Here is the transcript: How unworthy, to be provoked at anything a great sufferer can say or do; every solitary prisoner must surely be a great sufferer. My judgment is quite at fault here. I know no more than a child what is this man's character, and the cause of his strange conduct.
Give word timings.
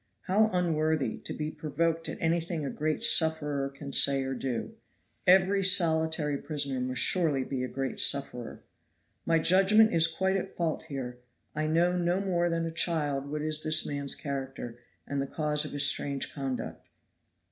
How 0.21 0.49
unworthy, 0.51 1.19
to 1.25 1.31
be 1.31 1.51
provoked 1.51 2.09
at 2.09 2.17
anything 2.19 2.65
a 2.65 2.71
great 2.71 3.03
sufferer 3.03 3.69
can 3.69 3.93
say 3.93 4.23
or 4.23 4.33
do; 4.33 4.73
every 5.27 5.63
solitary 5.63 6.39
prisoner 6.39 6.79
must 6.81 7.01
surely 7.01 7.43
be 7.43 7.63
a 7.63 7.67
great 7.67 7.99
sufferer. 7.99 8.63
My 9.27 9.37
judgment 9.37 9.93
is 9.93 10.07
quite 10.07 10.37
at 10.37 10.49
fault 10.55 10.85
here. 10.89 11.19
I 11.53 11.67
know 11.67 11.95
no 11.95 12.19
more 12.19 12.49
than 12.49 12.65
a 12.65 12.71
child 12.71 13.27
what 13.29 13.43
is 13.43 13.61
this 13.61 13.85
man's 13.85 14.15
character, 14.15 14.79
and 15.05 15.21
the 15.21 15.27
cause 15.27 15.65
of 15.65 15.71
his 15.71 15.85
strange 15.85 16.33
conduct. 16.33 16.87